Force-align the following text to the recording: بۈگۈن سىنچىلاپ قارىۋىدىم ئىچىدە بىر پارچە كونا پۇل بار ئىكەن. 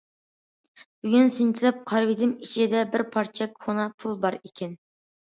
بۈگۈن 1.01 1.27
سىنچىلاپ 1.33 1.83
قارىۋىدىم 1.91 2.33
ئىچىدە 2.47 2.81
بىر 2.95 3.03
پارچە 3.17 3.47
كونا 3.65 3.85
پۇل 4.05 4.17
بار 4.25 4.39
ئىكەن. 4.41 4.73